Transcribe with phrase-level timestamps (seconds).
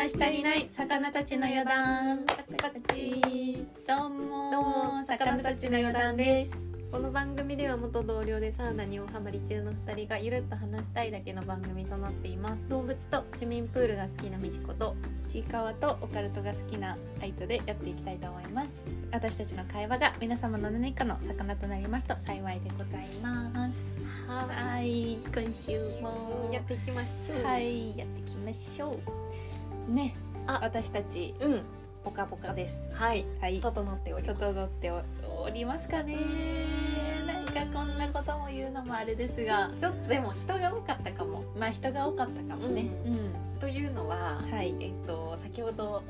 [0.00, 2.24] 話し足りない魚たちの余談。
[2.24, 6.64] どうもどうも魚たちの余談です。
[6.90, 12.62] この番組では元同僚でサウナにおハマり中の2人がゆるっと話したいだけの番組となっています。
[12.70, 14.96] 動物と市民プールが好きなみちこと
[15.28, 18.68] ちいかわとオカルトが好きなアイトでやっていきたいと思います。
[19.12, 23.84] 私たちの会話が皆様の何かの魚となりますと幸いでございます。
[24.26, 26.48] はい今週も。
[26.50, 27.44] やっていきましょう。
[27.44, 29.29] はいやっていきましょう
[29.90, 30.14] ね
[30.46, 31.62] あ私たちうん。
[32.02, 32.88] ポカポカです。
[32.94, 33.26] はい。
[33.42, 33.60] はい。
[33.60, 34.40] 整っております。
[34.40, 36.16] 整っておりますかね。
[37.26, 41.44] 何かこんなことも言うのもあれですがちょっとでも人が多かったかも。
[41.58, 42.86] まあ人が多かったかもね。
[43.60, 44.74] というのは、うんはい。
[44.80, 46.02] えっと先ほどはい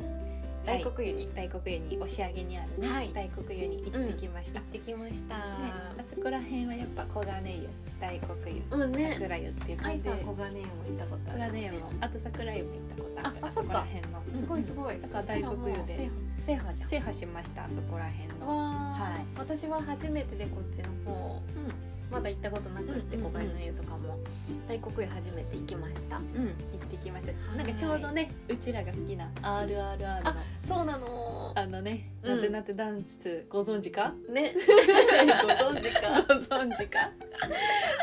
[0.67, 1.29] 大黒湯に。
[1.35, 3.11] 大黒湯に押上にあるね、はい。
[3.13, 5.43] 大黒湯に行ってきました、行ってきました、ね、
[5.99, 7.69] あそこら辺はやっぱ黄金湯
[8.01, 9.11] 大黒湯、うんね。
[9.15, 10.03] 桜湯っていう感じ。
[10.03, 11.41] で黄金湯も行ったことある。
[11.41, 11.93] 黄金湯も。
[12.01, 13.37] あと桜湯も行ったことある。
[13.43, 14.23] ああそこら辺の。
[14.37, 16.11] すごいすごい、だから大黒湯で。
[16.47, 16.89] 制覇じゃん。
[16.89, 18.49] 制覇しましたあそこら辺の。
[18.49, 18.55] わ
[18.95, 21.43] はいはい、私は初めてでこっちの方。
[22.11, 23.43] まだ行ったことなくってうんうんうん。
[23.43, 24.19] 小金湯とかも
[24.68, 26.16] 大黒湯初めて行きました。
[26.16, 27.56] うん、うん、行ってきました、はい。
[27.59, 31.52] なんかちょうどねうちらが好きな RRR のあそうなの。
[31.54, 32.37] あのね、うん。
[32.37, 34.12] なてなてダンスご存知か？
[34.28, 34.54] ね。
[35.43, 36.23] ご存知か。
[36.28, 37.10] ご存知か？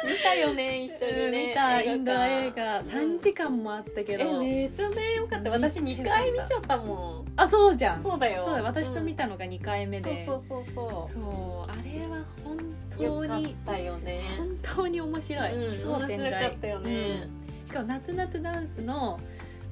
[0.05, 1.47] 見たよね一緒にね。
[1.49, 1.81] 見た。
[1.81, 5.49] インド映か画3時間もあったけど、えめっちゃねよかった。
[5.51, 7.25] 私2回見ちゃったもん。
[7.35, 8.03] あそうじゃん。
[8.03, 8.43] そうだよ。
[8.43, 11.13] そうだ私と見たたのが2回目で、そうそうそうそう。
[11.13, 12.57] そあれは本
[12.97, 14.21] 当にたよね。
[14.37, 16.91] 本当に面白い、うん奇想天外ったよね。
[16.91, 19.19] うんしかも夏夏ダンスの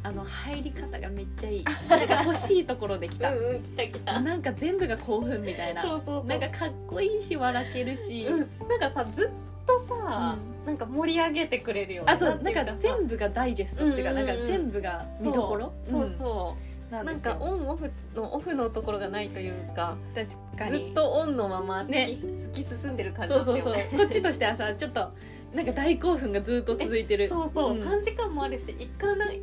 [0.03, 1.65] あの入り方がめっちゃいい。
[1.89, 4.19] なんか欲しいところできた、うんうん来た来た。
[4.19, 5.81] なんか全部が興奮みたいな。
[5.81, 8.39] そうなんかかっこいいし笑けるし、うん。
[8.69, 9.29] なんかさずっ
[9.65, 12.39] とさなんか盛り上げてくれるよねあそう。
[12.43, 14.27] なんか全部がダイジェストっていうか、うんうんうん。
[14.27, 15.73] なんか全部が見どころ？
[15.89, 20.85] そうそう、うん、なんかオンオフのオフのところがないというか確かに。
[20.85, 22.17] ずっとオンのまま突き,、ね。
[22.21, 23.73] 突き進んでる感じそうそうそう。
[23.73, 25.11] こっちとしてはさちょっと
[25.55, 27.29] なんか大興奮がずっと続いてる。
[27.29, 27.77] そうそう、ん。
[27.77, 29.41] 3時間もあるし一回な一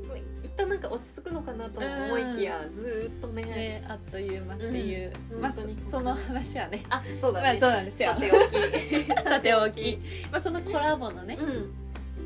[0.56, 3.42] 旦なんか落ち着くのかなと思いきや、ずっとね。
[3.44, 5.40] ねあっという間っていう、うん。
[5.40, 5.76] 本当に。
[5.88, 6.82] その話はね。
[6.90, 8.12] あそうだまあね、そうなんですよ。
[8.12, 9.04] さておき。
[9.24, 9.98] さておき、
[10.30, 11.74] まあ、そのコラボのねうん。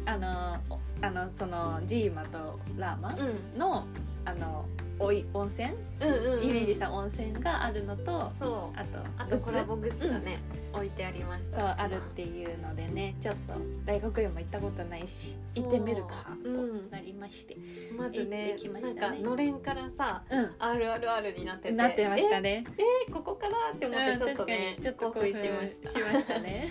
[0.05, 3.59] あのおあのそのジーマとラーマうん。
[3.59, 3.87] の
[4.25, 4.67] あの
[4.99, 5.75] おい温泉？
[6.01, 6.43] うんうんうん。
[6.45, 8.79] イメージした温泉があるのと、そう。
[8.79, 10.39] あとあとコラボグッズがね、
[10.73, 11.59] 置いてありました。
[11.59, 16.91] そうあるっていうのでねちょっと大学院も行ったことないし行ってみるかとうん。
[16.91, 17.57] なりまして。
[17.97, 20.45] まずねましなんかのれんからさうん。
[20.59, 21.73] RRR になってて。
[21.73, 22.65] なってましたね。
[22.79, 25.89] ええここからって思ってちょっとねうんちょっと興奮しました。
[25.91, 26.69] しましたね。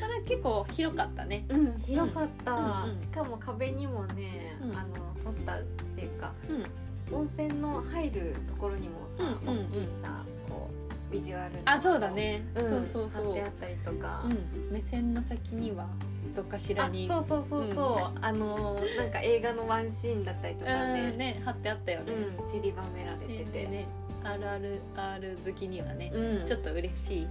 [0.00, 1.44] ただ結構広かったね。
[1.48, 2.98] うん広かった、うんうん。
[3.00, 4.76] しかも壁にもね、うん。
[4.76, 4.94] あの
[5.24, 5.62] ポスターっ
[5.96, 6.64] ていうかうん
[7.12, 10.70] 温泉の入るところにもさ、うん大きいさこ
[11.10, 13.24] うビジュアルのあそうだね、うんそうそうそう。
[13.24, 15.86] 貼ってあったりとか、うん、目線の先には
[16.34, 21.42] どっかしらあにそうそうそうそう、あのなんか映画のワンシーンだったりとかうんねね。
[21.44, 23.86] 貼ってあったよね、うん散りばめられてて、でね
[24.24, 26.46] RRR 好きにはね、うん。
[26.46, 27.28] ちょっと嬉しい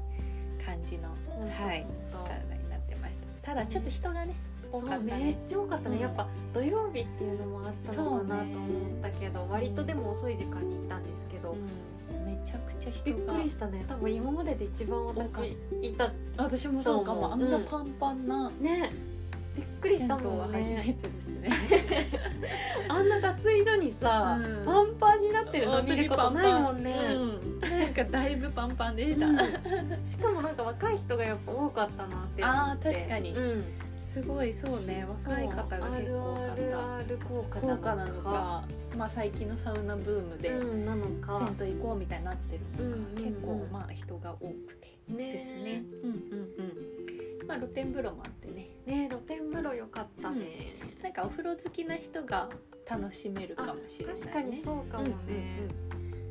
[0.64, 1.10] 感じの、
[1.42, 1.50] うん。
[1.50, 2.28] はいそう。
[2.28, 3.50] サウナになってました。
[3.50, 4.36] ただちょっと人がね、
[4.74, 6.02] 多かっためっねちゃ多かったね、うん。
[6.02, 8.68] やっぱ土曜日っていうのもあったのかなと思
[9.00, 13.86] ったけど、割とでも遅い時間に行ったんですけど、うん、めちゃくちゃびっくりしたね。
[13.88, 17.34] 多分今までで一番私いた私もそうかも。
[17.34, 18.92] あんなパンパンな、ね。
[19.56, 20.52] びっくりしたもん。
[20.52, 21.50] ねてですね
[22.90, 24.66] あんな脱衣所にさ、うん。
[24.66, 27.60] パンパンになってるの見ることないもんね、うん。
[27.60, 29.38] なんかだいぶパンパンでした、うん。
[29.38, 32.44] しかもなんか若い人がやっぱ多かったなって。
[32.44, 33.34] あー確かに。
[33.34, 33.64] うん、
[34.14, 36.36] すごいそうね若い方が結構
[37.40, 37.68] 多かった。
[37.68, 38.64] 効果なのか、
[38.96, 41.40] まあ、最近のサウナブームで、うん、なのか。
[41.58, 43.26] 銭湯行こうみたいになってるのか、うんうんうん。
[43.26, 45.84] 結構まあ人が多くてねですね。
[46.04, 46.18] うんうん
[47.42, 47.48] うん。
[47.48, 52.50] まあ露天風呂もあってね、ね露天風呂よかったね、なんかお風呂好きな人が
[52.90, 54.22] 楽しめるかもしれないね。
[54.22, 55.14] 確かにそうかもね、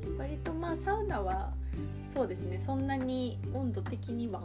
[0.05, 0.19] うんうんうん。
[0.19, 1.53] 割とまあサウナは
[2.15, 2.59] そうですね。
[2.59, 4.43] そんなに温度的には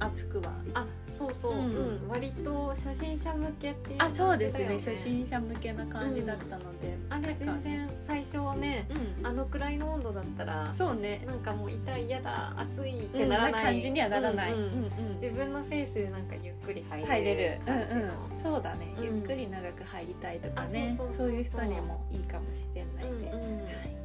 [0.00, 0.50] 暑くは。
[0.74, 4.66] あそうそう、ううんん割と初心者向けっていうあ、そうですね。
[4.74, 8.86] 初心者向けな感じだったので、あれ全然最初はね
[9.20, 9.26] うん。
[9.26, 11.22] あのくらいの温度だったらそうね。
[11.26, 14.52] なんかもう痛い嫌だ暑いっうんてならない、感じにはならない。
[14.52, 14.64] うんうん。
[14.64, 15.14] うんうん。
[15.14, 19.04] 自分のフェースでなんかゆっくり入れる入れる、うん感じの、うん、そうだね、うん。
[19.04, 23.64] ゆっくり長く入りたいとかあねそういう人にもいいかもしれないです、うんうん。
[23.64, 23.99] はい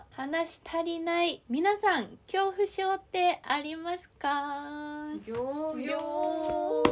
[0.00, 4.28] は話し足りない皆さん恐怖症ってありますか？
[5.26, 6.82] よーよ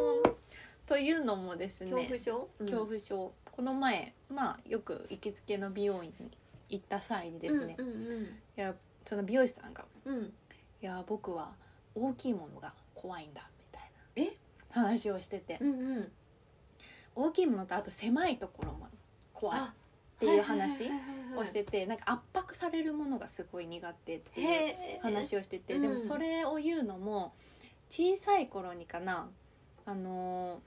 [0.87, 2.49] というのもですね恐怖症？
[2.61, 3.33] 恐怖症。
[3.51, 6.31] この前まあよく行きつけの美容院に
[6.69, 8.75] 行った際にですね、うんうんいや
[9.05, 10.17] その美容師さんがうん。
[10.17, 10.25] うん
[10.81, 11.53] 「いや僕は
[11.95, 14.37] 大きいものが怖いんだ」みたいえ？
[14.75, 16.13] な話をしてて、うんうん。
[17.15, 18.87] 大きいものとあと狭いところも
[19.33, 19.61] 怖い
[20.19, 20.91] っっていう話
[21.37, 24.47] をしててなんか圧迫されるものがすごい苦手っていう
[25.03, 25.83] 話をしてて、うん。
[25.83, 27.33] でもそれを言うのも
[27.89, 29.29] 小さい頃にかな
[29.87, 30.59] あのー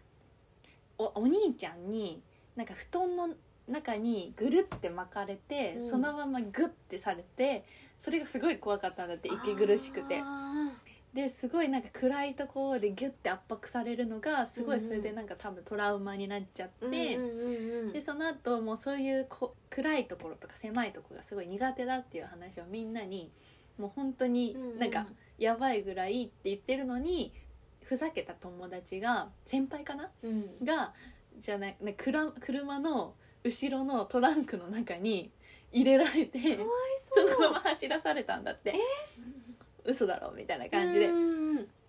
[0.97, 2.21] おお兄ちゃんに
[2.55, 3.29] なんか布団の
[3.67, 5.89] 中にぐるって巻かれて、うん。
[5.89, 7.65] そのままグッてされて
[7.99, 10.21] それがすごい怖かったんだって息苦しくて。
[10.23, 10.60] あ
[11.13, 17.19] ですごいなんか暗いところでギュッて圧迫されるのがすごいそれでなんか多分トラウマになっちゃって。
[17.91, 23.31] でその後もうそういうこ暗いところとか狭いところがすごい苦手だっていう話をみんなに
[23.77, 25.05] もう本当になんか
[25.37, 27.33] やばいぐらいって言ってるのに
[27.83, 30.09] ふざけた友達が先輩かな？
[30.23, 30.45] うん。
[30.63, 30.93] が
[31.37, 35.31] じゃない車の後ろのトランクの中に
[35.73, 36.39] 入れられて
[37.13, 38.75] そのまま走らされたんだって
[39.85, 41.09] 嘘だろみたいな感じで。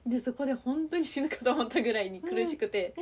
[0.04, 2.94] でそこで本当に死ぬかと思ったぐらいに苦しくて、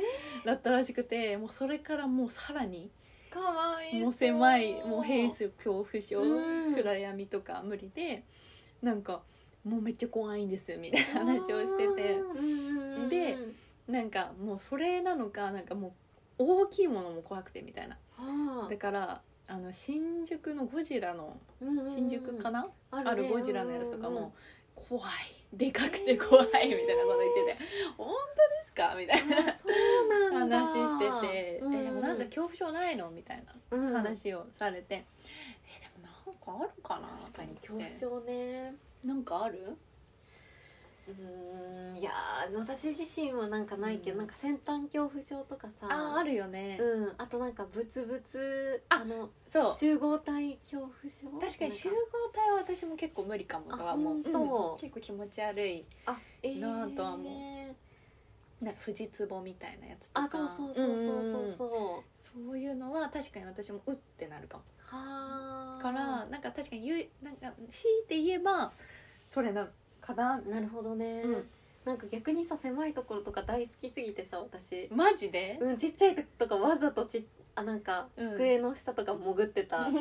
[0.45, 2.91] だったらしくてもうそれからもうさらに
[3.31, 6.75] かわいもう狭いもう兵士恐怖症、うん。
[6.75, 8.23] 暗闇とか無理で
[8.83, 9.21] なんか
[9.63, 12.19] もうめっちゃ怖いんですみたいな話をしてて。
[13.09, 13.37] で
[13.87, 15.95] なんかもうそれなのかなんかも
[16.37, 17.97] う大きいものも怖くてみたいな。
[18.15, 21.35] はだからあの新宿のゴジラの
[21.89, 24.33] 新宿かな、ああるゴジラのやつとかも
[24.75, 25.11] 怖い。
[25.53, 26.61] でかくて怖いみた
[26.93, 27.57] いなこと言ってて
[27.97, 30.59] 「本当ですか?」みたいなあそうなんだ。
[30.65, 31.75] 話してて「うん。
[31.75, 33.93] えでもなんか恐怖症ないの?」みたいなうん。
[33.93, 37.07] 話をされて、えでもなんかあるかな？
[37.19, 38.75] 確かに恐怖症ね。
[39.03, 39.77] なんかある？
[41.07, 44.17] うーんいやー私自身はなんかないけど、うん。
[44.19, 49.75] なんか先端恐怖症とかさあーあるよね、うんあとなんかブツブツああのそう。
[49.75, 51.39] 集合体恐怖症？
[51.39, 51.95] 確かに集合
[52.33, 54.13] 体は私も結構無理かもとは思う。
[54.15, 57.75] うん結構気持ち悪いあえーなあとは思
[58.61, 60.25] なんか富士壺みたいなやつとか。
[60.25, 61.51] あそうそうそうそうそうう。
[61.51, 64.63] んそうそういうのは確かに私もうってなるかも。
[64.85, 68.71] はあからなんか確かに言うなんか強いて言えば
[69.29, 69.69] それなの
[70.01, 70.41] かな。
[70.41, 71.49] なるほどね、うん。
[71.85, 74.87] なんか逆にさ狭いところとか大好きすぎてさ私。
[74.91, 75.57] マジで？
[75.61, 77.25] うんちっちゃい時とかわざとち
[77.55, 78.31] あなんかうん。
[78.31, 79.87] 机の下とか潜ってた、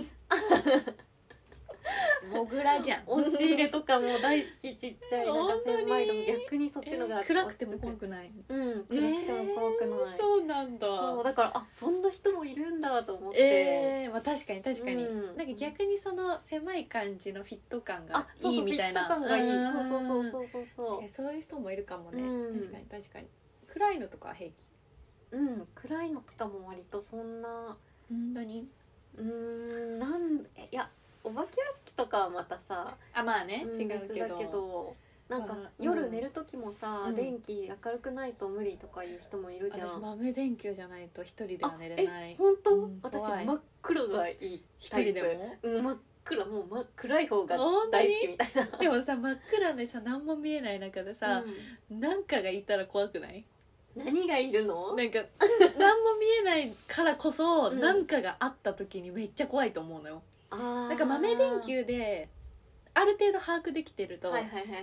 [2.33, 3.03] モグラじゃん。
[3.07, 5.27] 押し入れとかも大好きちっちゃい。
[5.27, 5.77] なんか本当に？
[5.79, 8.31] 狭いとこ逆にそっちのが、えー暗くても怖くない？
[8.49, 8.59] うん。
[8.59, 9.20] 暗くても怖
[9.87, 10.87] くない、そうなんだ。
[10.87, 15.37] そうだからあそんな人もいるんだと思って、えーまあ、確かに確かに、うん。
[15.37, 19.01] なんか逆にその狭い感じのフィット感があそうそういいみたいな。
[19.07, 19.53] フィット感がいい。
[19.57, 19.69] ん。
[19.69, 20.67] そうそうそうそうそう。
[20.77, 22.61] そ確かにそういう人もいるかもね、うん。
[22.61, 23.27] 確かに確かに。
[23.67, 24.55] 暗いのとかは平気？
[25.33, 27.77] ううん暗いのとかも割とそんな。
[28.09, 28.69] 本当に？
[29.17, 30.89] うーんなんえいや
[31.25, 34.97] お化け屋敷とかはまたさあまあね、うん違うけど
[35.31, 37.15] なんかまあ夜寝る時もさ、うん。
[37.15, 39.89] 電気明るくないと無理とかいう人もいるじゃん。
[39.89, 42.33] 私豆電球じゃないと一人では寝れない。
[42.33, 43.45] え本当、うん私怖い。
[43.47, 45.57] 真っ黒がいい一人でも？
[45.63, 48.05] うん真っ暗もう真っ暗い方が本当に？
[48.05, 48.79] 大好きみたいな。
[48.79, 51.45] でもさ真っ暗でさ何も見えない中でさ、
[51.89, 53.45] なんかがいたら怖くない？
[53.97, 54.95] うん何がいるの？
[54.95, 55.19] なんか
[55.79, 57.81] 何も見えないからこそ、うん。
[57.81, 60.23] なんかがあった時にめっちゃ怖いと思うのよ。
[60.51, 60.89] あー。
[60.89, 62.29] なんか豆電球で
[62.95, 64.79] ある程度把握できてると、はいはいはいはいは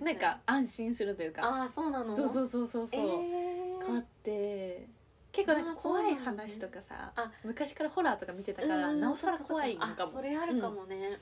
[0.00, 2.16] いなんか安心するというか、ああそうなの？
[2.16, 3.88] そうそうそうそうそう、えー。
[3.88, 4.86] があって
[5.32, 7.30] 結構なんか怖い話とかさ、あ。
[7.44, 11.18] 昔からホラーとか見てたから、うんなおさら怖いのかもそれあるかもね、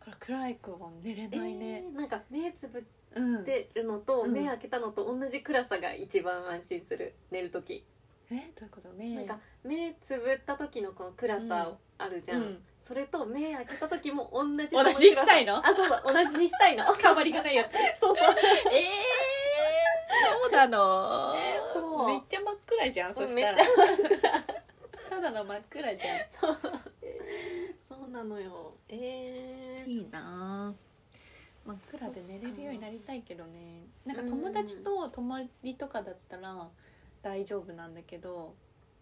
[0.00, 2.82] これ暗い子は寝れないね、えーなんか目つぶっ
[3.16, 4.32] うんてるのと、うん。
[4.32, 7.14] 目開けたのと同じ暗さが一番安心する。
[7.30, 7.84] 寝る時、
[8.30, 8.88] えどういうこと？
[8.90, 15.56] ねなんか目つぶった時のこの暗さあるじゃん、うんそれと目開けた時も同じ同じにしたいの？
[15.56, 16.84] あそうだ同じにしたいの。
[16.94, 17.72] 変わりがないやつ。
[17.98, 18.34] そうそう。
[18.70, 18.90] ええ
[20.42, 21.34] そうなの？
[21.72, 22.06] そう。
[22.08, 23.58] めっちゃ真っ暗じゃんそしたら。
[25.10, 26.58] ただの真っ暗じゃそう
[27.88, 28.74] そうなのよ。
[28.88, 30.68] えんいいな。
[30.68, 30.74] あ
[31.64, 33.86] 真っ暗で寝れるようになりたいけどね。
[34.04, 36.68] なんか友達と泊まりとかだったら
[37.22, 38.54] 大丈夫なんだけど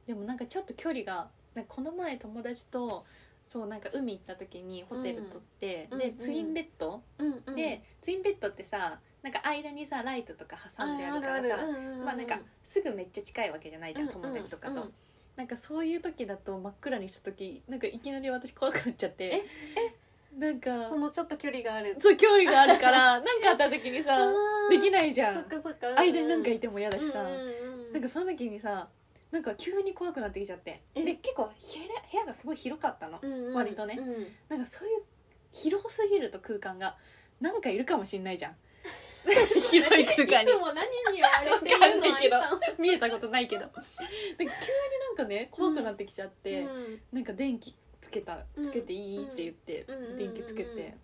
[0.07, 1.29] でもなんかちょっと距離が
[1.67, 3.05] この前友達と
[3.53, 6.01] そうなんか海行った時にホテル取って、うん。
[6.01, 6.17] うんうん。
[6.17, 7.55] でツインベッド、うんうん。
[7.55, 11.63] でツインベッドってさなんか間にさライトとか挟んであるからさ
[12.03, 14.93] まあなんかすぐめっちゃ近いわけじゃないじゃん、友達とかと、うん
[15.35, 19.43] なんかそういう時だと真っ暗にした時なんかいきなり私怖くなっちゃって。
[20.39, 21.97] なんかそのちょっと距離がある。
[21.99, 24.31] そう距離があるからなんかあった時にさ
[24.71, 25.35] できいないじゃん。
[25.35, 25.89] そっかそっか。
[25.99, 28.89] 間になんかいても嫌だしさ、なんかその時にさ
[29.33, 30.83] なんか急に怖くなってきちゃって。
[30.95, 31.03] え。
[31.03, 31.53] で結構部屋
[32.13, 33.55] 部屋がすごい広かったの、うんうん。
[33.55, 33.97] 割とね。
[33.99, 34.27] うん。
[34.49, 35.03] なんかそういう
[35.53, 36.97] 広すぎると空間が
[37.41, 38.57] なんかいるかもしんないじゃん。
[39.25, 40.51] 広い空間に。
[40.51, 42.37] いつも何に言われてるのんないけど。
[42.79, 43.65] 見えたことないけど。
[43.65, 43.71] で
[44.39, 47.03] 急になんかね怖くなってきちゃって、うん。
[47.13, 50.19] なんか電気つけたうんつけていいって言って、うん。
[50.19, 50.95] 電気つけて、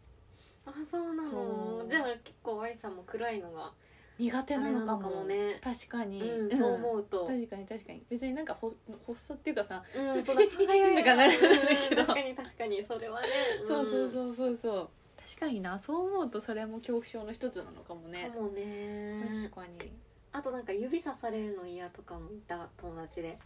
[0.67, 1.87] あそうなの。
[1.89, 3.73] じゃあ結構 Y さんも暗いのが
[4.19, 5.25] 苦手なのかも。
[5.25, 5.59] ね。
[5.63, 7.27] 確かに、うんそう思うと。
[7.27, 8.03] 確かに確かに。
[8.09, 8.73] 別になんかほ
[9.07, 13.29] 発作っていうかさ、うん そうだはいだか確かに確かにそれはね。
[13.67, 14.89] そうそうそうそうそう。
[15.29, 18.31] 確かになそう思うとそれも恐怖症の一つなのかもね。
[18.35, 19.25] かもね。
[19.51, 19.93] 確かに。
[20.33, 23.39] あとなんか指さされるの嫌とかもいた友達で。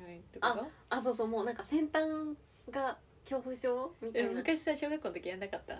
[0.00, 0.66] はいってこと？
[0.90, 2.02] あそうそうもうなんか先端
[2.70, 5.76] が恐怖症みたいえな昔さ小学校の時やんなかった？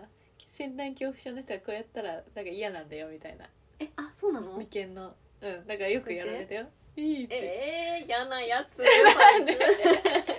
[0.49, 3.49] 先端恐怖症の人はこうやったらなんか嫌なんだよみたいな
[3.81, 4.53] えあそうなの？
[4.59, 5.15] 眉間の。
[5.41, 6.67] うんだからよくやられたよ。
[6.97, 7.35] いいって。
[7.37, 8.79] えー、嫌なやつ。
[8.79, 9.59] なんで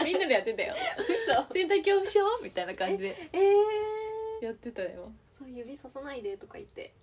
[0.03, 0.75] みんなでやってたよ。
[1.49, 1.53] 嘘。
[1.53, 3.29] 先端恐怖症みたいな感じで。
[3.33, 5.11] えー、やってたよ。
[5.39, 6.93] そう指ささないでとか言って。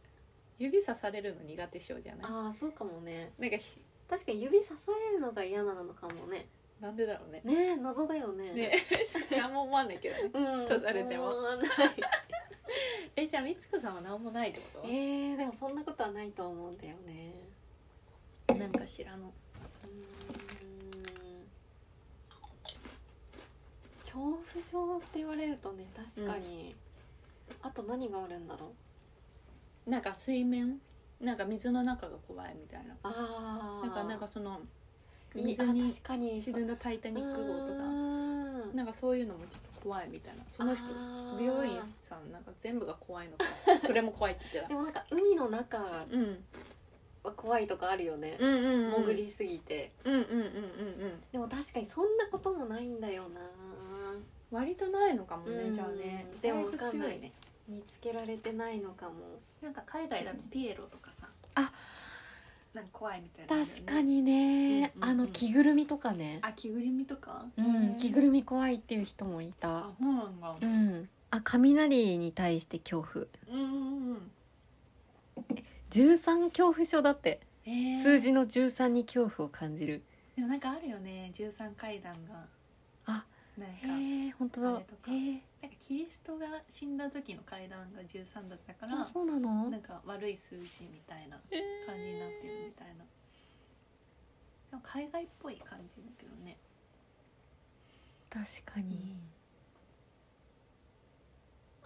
[0.58, 2.30] 指さされるの苦手症じゃない？
[2.30, 3.32] ああそうかもね。
[3.38, 6.46] なんかひ確かに指さされるのが嫌なのかもね。
[6.80, 7.40] なんでだろうね。
[7.44, 8.52] ねえ謎だよね。
[8.52, 8.72] ね
[9.30, 10.30] 何も思わないけどね。
[10.32, 10.68] うん。
[10.68, 11.68] 刺されても思わない
[13.16, 17.34] えじゃあみつこさんは何もないってこえー、でもそんなことはないと思うんだよね。
[18.46, 19.28] となんかしらの。
[19.28, 21.48] うーん。
[24.02, 26.74] 恐怖症って言われるとね確かに、
[27.62, 28.72] あと何があるんだろ
[29.86, 29.90] う？
[29.90, 30.80] なんか水面？
[31.20, 32.96] なんか水の中が怖いみたいな。
[33.02, 34.60] ああなんかなんかその
[35.34, 35.92] い水に
[36.40, 37.82] 沈んだ「タイタニック号」とか
[38.68, 40.42] かなんかそういうのもちょっと怖いみたいな。
[40.48, 40.84] その人
[41.38, 43.44] 美容院さんなんか全部が怖いのか。
[43.86, 46.44] それも怖いって言ってでもなんか海の中たうん。
[47.22, 49.04] は怖いとかあるよね、うんうんうん。
[49.04, 49.92] 潜りすぎて。
[50.04, 50.44] うんうんうんうんう
[51.08, 51.22] ん。
[51.32, 53.40] でも確かにそんなこともないんだよな。
[54.50, 55.72] 割とないのかもねうん。
[55.72, 56.26] じゃあね。
[56.40, 57.16] でも意外とわかんない。
[57.16, 57.32] 強ね。
[57.68, 59.40] 見つけられてないのかも。
[59.60, 61.27] なんか海外だとピエロとかさあ
[62.74, 65.20] なんか怖いみたいな確かにね、うんうんうん。
[65.20, 66.38] あの着ぐるみとかね。
[66.42, 67.44] あ着ぐるみとか？
[67.56, 69.78] うん着ぐみるみ怖いっていう人もいた。
[69.78, 70.56] あそうなんだ。
[70.60, 71.08] うん。
[71.30, 73.24] あ雷に対して恐怖。
[73.50, 74.30] うんうんうん。
[75.90, 77.40] 13恐怖症だって。
[77.64, 78.02] えー。
[78.02, 80.02] 数字の13に恐怖を感じる。
[80.36, 81.30] でもなんかあるよね。
[81.34, 82.44] 十三階段が。
[83.06, 83.24] あ
[83.56, 83.97] なんか
[84.38, 84.74] 本当だ。
[84.76, 85.10] あれとか。
[85.10, 89.68] へえなんかキリストが死んだ時の階段が13だったからあそうなの？
[89.70, 91.38] なんか悪い数字みたいな
[91.86, 93.04] 感じになってるみたいな。
[94.70, 96.56] でも海外っぽい感じだけどね。
[98.30, 99.16] 確かに、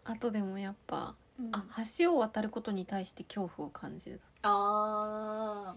[0.04, 1.50] あとでもやっぱ、うん。
[1.54, 1.64] あ
[1.98, 4.20] 橋を渡ることに対して恐怖を感じる。
[4.42, 5.74] あ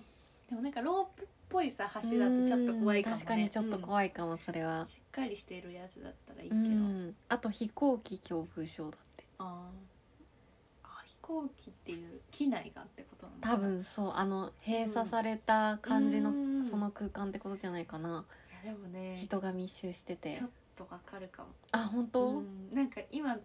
[0.47, 0.49] ー。
[0.49, 3.21] でもなんかロープっぽいさ橋だとちょっと怖いかもね。
[3.21, 4.81] 確かにちょっとい、怖いかもそれは。
[4.81, 7.15] うんしっかりしてるやつだったらいいけうど、ん。
[7.29, 9.23] あと飛行機恐怖症だって。
[9.39, 9.47] あー。
[10.83, 13.53] あ飛行機っていう機内がってことなのかな。
[13.55, 16.63] 多分そうあの閉鎖された感じのうん。
[16.65, 18.25] その空間ってことじゃないかな、
[18.63, 20.37] いやでもね人が密集してて。
[20.37, 21.49] ちょっとわかるかも。
[21.71, 22.73] あ本当、うん。
[22.73, 23.37] なんか今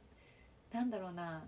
[0.73, 1.42] なんだろうな。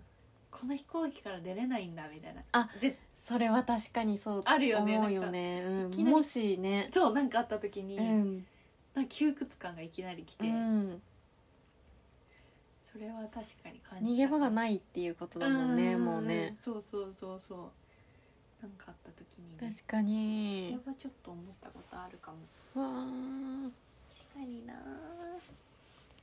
[0.51, 2.43] この飛行機から出れないんだみたいな。
[2.51, 5.63] あぜそれは確かにそうあるよね思うよね、
[5.95, 6.05] うん。
[6.09, 6.89] もしね。
[6.93, 8.45] そうなんかあった時に、うん、
[8.93, 11.01] なんか窮屈感がいきなり来て、うん、
[12.91, 14.11] それは確かに感じた。
[14.11, 16.57] 逃げ場がないっていうことだもんねもうね。
[16.59, 17.57] そうそうそうそう。
[18.61, 20.71] なんかあった時に、ね、確かに。
[20.73, 22.31] やっぱちょっと思ったことあるか
[22.75, 22.81] も。
[22.81, 23.71] わー
[24.33, 24.73] 確かにな。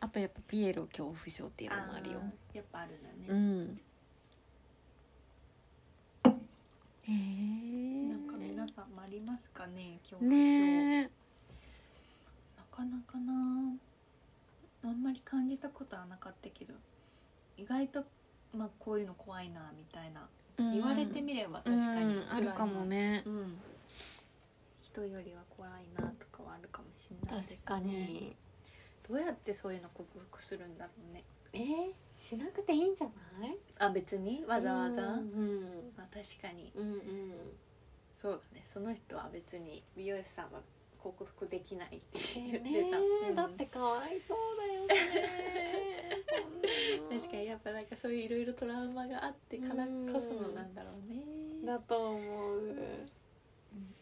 [0.00, 2.21] あとやっぱピエロ恐怖症っていうのもあるよ。
[2.52, 3.80] ーやっぱあるんだうね、ん
[7.04, 13.33] へえなんか皆さんもありますかね恐怖症、ねえなかなかな。
[14.83, 16.73] あんまり感じたことはなかったけど
[17.59, 18.04] 意外と
[18.57, 20.26] まあこういうの怖いなみたいな、
[20.73, 23.23] 言われてみれば確かに、うんあるかもね。
[23.26, 23.59] うん。
[24.83, 27.59] 人よりは怖いなとかはあるかもしれないですね。
[27.64, 28.35] 確かに。
[29.09, 33.09] どうやってそういうの克服するんだろうねえー、しなくていいんじゃ
[33.40, 33.57] ない？
[33.78, 36.71] あ別にわざわざ、うんまあ確かに。
[36.75, 37.00] うんうん。
[38.21, 38.64] そうだね。
[38.73, 40.61] その人は別に美容師さんは
[41.02, 43.35] 克服できないってえ言ってねた、うん。
[43.35, 44.95] だってかわいそうだよね。
[47.19, 51.23] 確かにやっぱなんかそういういろいろトラウマがあってからこそのなんだろうね、
[51.64, 52.59] だと思う。
[52.59, 52.69] うん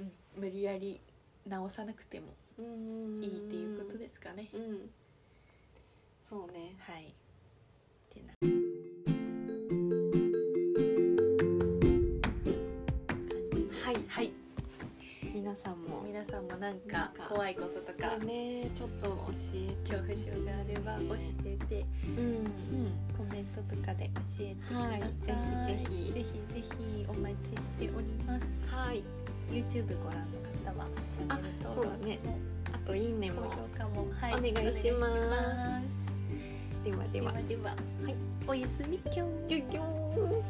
[0.01, 0.13] うん。
[0.37, 1.01] 無理やり
[1.47, 2.29] 直さなくても
[2.59, 4.91] うんいいっていうことですかね、うん。
[6.29, 6.75] そうね。
[6.81, 7.15] はい
[8.19, 8.49] ってな。
[13.85, 13.95] はい。
[14.09, 14.33] はい。
[15.35, 18.17] 皆さんも皆さんもなんか怖いこととか。
[18.19, 19.15] ねちょっと教
[19.55, 22.25] え恐怖症があれば教えて、うん。
[22.25, 22.47] うん、
[23.17, 25.01] コメントとかで教えてください、はい。
[25.01, 25.09] ぜ
[25.89, 26.13] ひぜひ。
[26.13, 28.51] ぜひぜひお待ちしております。
[28.71, 29.03] はい。
[29.51, 32.19] YouTube ご覧の方はチャンネル登録そうだね。
[32.73, 36.08] あといいね高も評価も、はい、お願いします
[36.85, 37.33] ではでは。
[37.33, 37.63] ではでは、
[38.05, 38.15] はい、
[38.47, 38.99] おやすみ。
[38.99, 40.43] きょんギュギュー